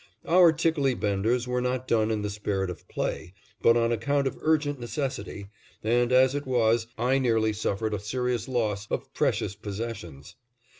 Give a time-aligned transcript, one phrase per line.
[0.25, 4.35] Our tickley benders were not done in the spirit of play, but on account of
[4.41, 5.49] urgent necessity,
[5.83, 10.35] and as it was I nearly suffered a serious loss of precious possessions.